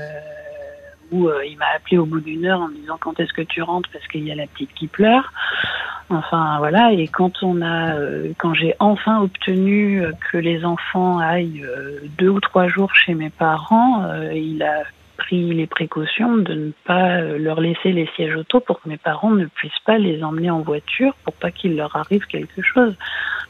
[1.12, 3.42] où euh, il m'a appelé au bout d'une heure en me disant quand est-ce que
[3.42, 3.88] tu rentres?
[3.92, 5.33] Parce qu'il y a la petite qui pleure.
[6.09, 11.64] Enfin voilà, et quand on a, euh, quand j'ai enfin obtenu que les enfants aillent
[11.64, 14.85] euh, deux ou trois jours chez mes parents, euh, il a
[15.16, 19.31] pris les précautions de ne pas leur laisser les sièges auto pour que mes parents
[19.31, 22.95] ne puissent pas les emmener en voiture pour pas qu'il leur arrive quelque chose.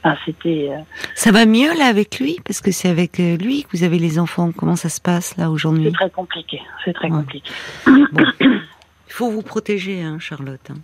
[0.06, 0.70] Enfin, c'était.
[1.14, 2.38] Ça va mieux là avec lui?
[2.44, 4.52] Parce que c'est avec lui que vous avez les enfants.
[4.56, 5.86] Comment ça se passe là aujourd'hui?
[5.86, 6.60] C'est très compliqué.
[6.84, 7.50] C'est très compliqué.
[7.88, 10.70] Il faut vous protéger, hein, Charlotte.
[10.70, 10.76] Hein.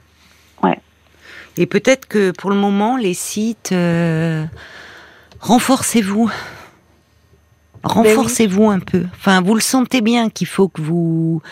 [0.62, 0.78] Ouais.
[1.56, 4.44] Et peut-être que pour le moment, les sites, euh,
[5.40, 6.30] renforcez-vous.
[7.84, 9.04] Renforcez-vous un peu.
[9.14, 11.42] Enfin, vous le sentez bien qu'il faut que vous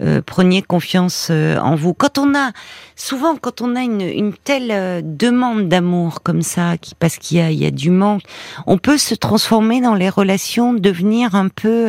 [0.00, 1.94] euh, preniez confiance euh, en vous.
[1.94, 2.52] Quand on a,
[2.96, 7.40] souvent, quand on a une, une telle demande d'amour comme ça, qui, parce qu'il y
[7.40, 8.22] a, il y a du manque,
[8.66, 11.86] on peut se transformer dans les relations, devenir un peu,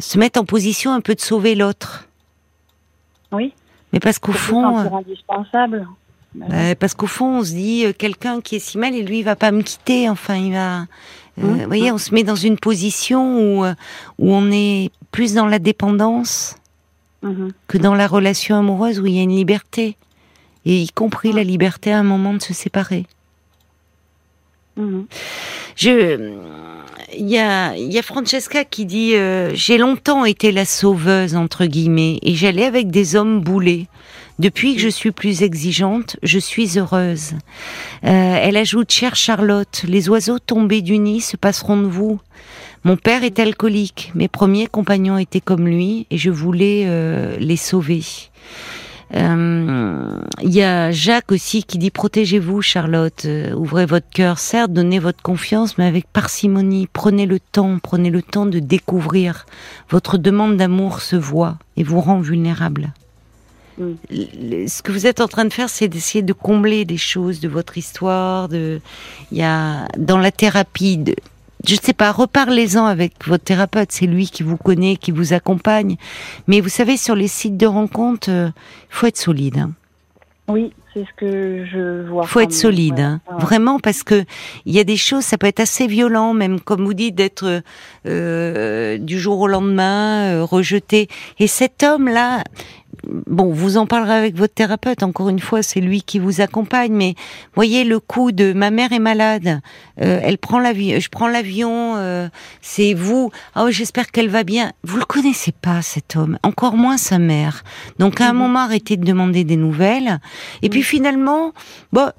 [0.00, 2.06] se mettre en position un peu de sauver l'autre.
[3.32, 3.52] Oui.
[3.92, 5.86] Mais parce qu'au fond, indispensable.
[6.34, 9.18] Bah parce qu'au fond, on se dit euh, quelqu'un qui est si mal et lui,
[9.18, 10.08] il va pas me quitter.
[10.08, 10.86] Enfin, il va.
[11.38, 11.60] Euh, mmh.
[11.60, 13.74] Vous voyez, on se met dans une position où euh,
[14.18, 16.56] où on est plus dans la dépendance
[17.22, 17.48] mmh.
[17.66, 19.96] que dans la relation amoureuse où il y a une liberté
[20.64, 23.06] et y compris la liberté à un moment de se séparer.
[24.76, 25.00] Mmh.
[25.76, 26.34] Je,
[27.16, 29.14] il y a, y a Francesca qui dit
[29.54, 33.88] j'ai longtemps été la sauveuse entre guillemets et j'allais avec des hommes boulés.
[34.40, 37.32] Depuis que je suis plus exigeante, je suis heureuse.
[38.04, 42.20] Euh, elle ajoute, chère Charlotte, les oiseaux tombés du nid se passeront de vous.
[42.84, 47.58] Mon père est alcoolique, mes premiers compagnons étaient comme lui et je voulais euh, les
[47.58, 48.02] sauver.
[49.14, 55.00] Euh, il y a Jacques aussi qui dit protégez-vous Charlotte, ouvrez votre cœur, certes donnez
[55.00, 59.44] votre confiance mais avec parcimonie, prenez le temps, prenez le temps de découvrir.
[59.90, 62.94] Votre demande d'amour se voit et vous rend vulnérable.
[64.10, 67.48] Ce que vous êtes en train de faire, c'est d'essayer de combler des choses de
[67.48, 68.48] votre histoire.
[68.48, 68.80] De,
[69.32, 71.02] il y a dans la thérapie,
[71.66, 73.92] je sais pas, reparlez-en avec votre thérapeute.
[73.92, 75.96] C'est lui qui vous connaît, qui vous accompagne.
[76.46, 78.50] Mais vous savez, sur les sites de rencontres, il euh,
[78.88, 79.58] faut être solide.
[79.58, 79.72] Hein.
[80.48, 82.26] Oui, c'est ce que je vois.
[82.26, 83.20] Faut être solide, hein.
[83.38, 84.24] vraiment, parce que
[84.66, 87.62] il y a des choses, ça peut être assez violent, même comme vous dites, d'être
[88.06, 91.08] euh, du jour au lendemain euh, rejeté.
[91.38, 92.42] Et cet homme-là,
[93.04, 95.02] bon, vous en parlerez avec votre thérapeute.
[95.02, 96.92] Encore une fois, c'est lui qui vous accompagne.
[96.92, 97.14] Mais
[97.54, 99.60] voyez le coup de ma mère est malade.
[100.00, 100.98] Euh, elle prend l'avion.
[100.98, 101.96] Je prends l'avion.
[101.96, 102.28] Euh,
[102.60, 103.30] c'est vous.
[103.56, 104.72] Oh, j'espère qu'elle va bien.
[104.84, 106.38] Vous le connaissez pas cet homme.
[106.42, 107.62] Encore moins sa mère.
[107.98, 108.38] Donc à un mhm.
[108.38, 110.20] moment, arrêtez de demander des nouvelles.
[110.62, 111.52] Et puis finalement,
[111.92, 112.10] bon,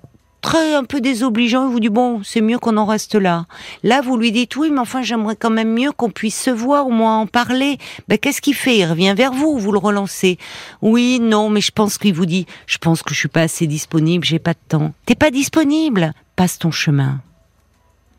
[0.42, 3.46] très un peu désobligeant, il vous dit bon, c'est mieux qu'on en reste là.
[3.84, 6.88] Là, vous lui dites oui, mais enfin, j'aimerais quand même mieux qu'on puisse se voir,
[6.88, 7.78] au moins en parler.
[8.08, 8.80] Ben, qu'est-ce qu'il fait?
[8.80, 10.38] Il revient vers vous, vous le relancez.
[10.82, 13.68] Oui, non, mais je pense qu'il vous dit, je pense que je suis pas assez
[13.68, 14.94] disponible, j'ai pas de temps.
[15.06, 16.14] T'es pas disponible?
[16.36, 17.22] Passe ton chemin.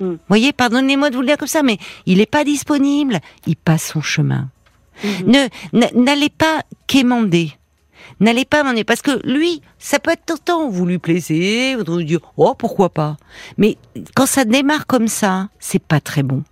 [0.00, 0.14] Mm.
[0.28, 3.20] voyez, pardonnez-moi de vous le dire comme ça, mais il n'est pas disponible.
[3.46, 4.48] Il passe son chemin.
[5.04, 5.50] Mm-hmm.
[5.72, 7.52] Ne n'allez pas quémander.
[8.20, 12.20] N'allez pas demander parce que lui, ça peut être temps vous lui plaisez, vous dire
[12.36, 13.16] oh pourquoi pas.
[13.58, 13.76] Mais
[14.14, 16.42] quand ça démarre comme ça, c'est pas très bon.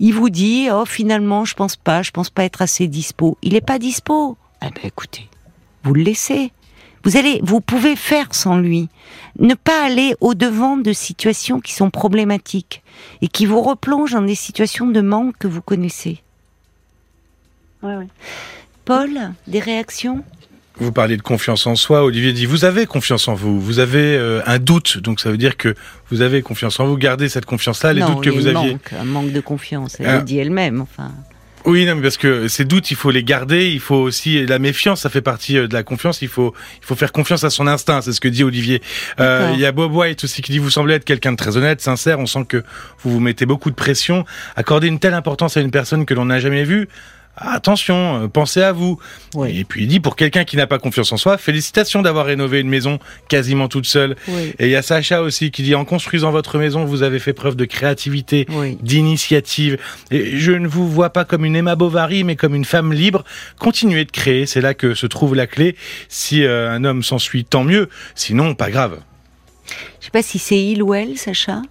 [0.00, 3.36] Il vous dit oh finalement je pense pas, je pense pas être assez dispo.
[3.42, 4.36] Il est pas dispo.
[4.62, 5.28] Eh ben écoutez,
[5.84, 6.52] vous le laissez.
[7.04, 8.88] Vous allez, vous pouvez faire sans lui.
[9.38, 12.82] Ne pas aller au devant de situations qui sont problématiques
[13.22, 16.22] et qui vous replongent dans des situations de manque que vous connaissez.
[18.84, 20.24] Paul, des réactions?
[20.80, 22.04] Vous parlez de confiance en soi.
[22.04, 23.60] Olivier dit vous avez confiance en vous.
[23.60, 25.74] Vous avez euh, un doute, donc ça veut dire que
[26.10, 26.96] vous avez confiance en vous.
[26.96, 27.92] Gardez cette confiance-là.
[27.92, 28.72] Les doutes que vous aviez.
[28.72, 29.96] Manque, un manque de confiance.
[29.98, 30.18] Elle ah.
[30.18, 30.80] dit elle-même.
[30.80, 31.12] Enfin.
[31.64, 33.68] Oui, non, mais parce que ces doutes, il faut les garder.
[33.68, 36.22] Il faut aussi la méfiance, ça fait partie euh, de la confiance.
[36.22, 38.00] Il faut, il faut faire confiance à son instinct.
[38.00, 38.80] C'est ce que dit Olivier.
[39.20, 41.56] Euh, il y a Bob White aussi qui dit vous semblez être quelqu'un de très
[41.56, 42.20] honnête, sincère.
[42.20, 42.64] On sent que
[43.02, 44.24] vous vous mettez beaucoup de pression.
[44.56, 46.88] Accorder une telle importance à une personne que l'on n'a jamais vue
[47.40, 48.98] attention, euh, pensez à vous.
[49.46, 52.60] Et puis il dit pour quelqu'un qui n'a pas confiance en soi, félicitations d'avoir rénové
[52.60, 52.98] une maison
[53.28, 54.16] quasiment toute seule.
[54.58, 57.32] Et il y a Sacha aussi qui dit en construisant votre maison, vous avez fait
[57.32, 58.46] preuve de créativité,
[58.82, 59.78] d'initiative.
[60.10, 63.24] Et je ne vous vois pas comme une Emma Bovary, mais comme une femme libre.
[63.58, 65.76] Continuez de créer, c'est là que se trouve la clé.
[66.08, 67.88] Si euh, un homme s'ensuit, tant mieux.
[68.14, 69.00] Sinon, pas grave.
[70.00, 71.62] Je sais pas si c'est il ou elle, Sacha.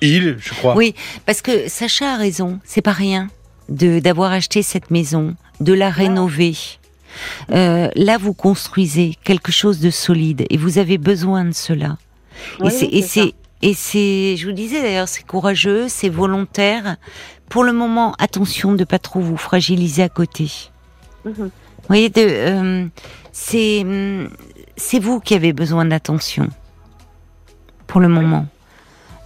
[0.00, 0.76] Il, je crois.
[0.76, 0.94] Oui,
[1.26, 3.28] parce que Sacha a raison, c'est pas rien
[3.68, 6.56] de d'avoir acheté cette maison, de la rénover.
[7.50, 11.96] Euh, là, vous construisez quelque chose de solide et vous avez besoin de cela.
[12.62, 16.96] et c'est et c'est, je vous disais d'ailleurs, c'est courageux, c'est volontaire.
[17.48, 20.50] Pour le moment, attention de pas trop vous fragiliser à côté.
[21.24, 21.34] Mhm.
[21.34, 21.50] Vous
[21.88, 22.86] voyez, euh,
[23.32, 23.84] c'est
[24.76, 26.48] c'est vous qui avez besoin d'attention
[27.86, 28.46] pour le moment.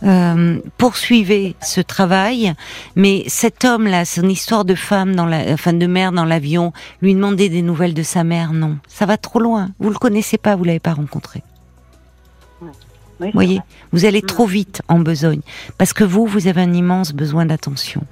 [0.05, 2.55] Euh, poursuivez ce travail,
[2.97, 7.15] mais cet homme-là, son histoire de femme dans la, enfin de mère dans l'avion, lui
[7.15, 9.71] demander des nouvelles de sa mère, non, ça va trop loin.
[9.79, 11.43] Vous le connaissez pas, vous l'avez pas rencontré.
[13.21, 13.61] Vous voyez,
[13.93, 15.43] vous allez trop vite en besogne
[15.79, 18.03] parce que vous, vous avez un immense besoin d'attention.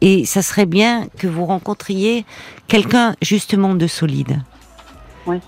[0.00, 2.24] Et ça serait bien que vous rencontriez
[2.66, 4.40] quelqu'un justement de solide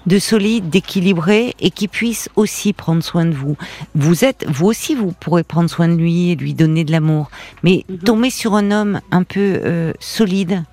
[0.06, 3.56] de solide, d'équilibré et qui puisse aussi prendre soin de vous.
[3.94, 7.30] Vous êtes, vous aussi, vous pourrez prendre soin de lui et lui donner de l'amour.
[7.62, 7.98] Mais mhm.
[7.98, 10.64] tomber sur un homme un peu euh, solide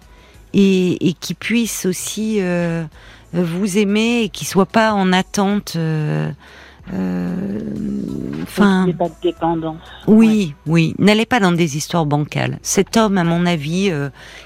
[0.54, 2.84] et, qui puisse aussi euh,
[3.34, 5.74] vous aimer et qui soit pas en attente.
[5.76, 6.32] Euh,
[8.43, 9.82] enfin, pas de dépendance.
[10.08, 10.96] Oui, oui.
[10.98, 12.58] N'allez pas dans des histoires bancales.
[12.63, 13.91] Cet homme, à mon avis,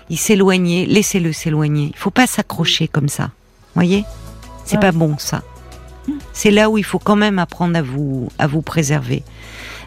[0.10, 0.86] il s'éloignait.
[0.86, 1.92] Laissez-le s'éloigner.
[1.94, 3.30] Il faut pas s'accrocher comme ça.
[3.76, 4.04] Voyez?
[4.66, 5.42] C'est pas bon ça.
[6.34, 9.24] C'est là où il faut quand même apprendre à vous à vous préserver.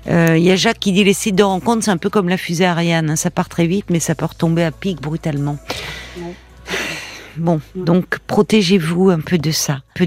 [0.07, 2.29] Il euh, y a Jacques qui dit les sites de rencontre, c'est un peu comme
[2.29, 3.17] la fusée Ariane, hein.
[3.17, 5.57] ça part très vite, mais ça peut retomber à pic brutalement.
[7.37, 10.03] Bon, donc protégez-vous un peu de ça, un peu